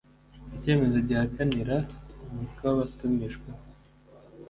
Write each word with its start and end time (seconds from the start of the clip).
icyemezo 0.55 0.97
gihakanira 1.07 1.75
umutwe 2.31 2.61
wabatumijweho 2.67 3.51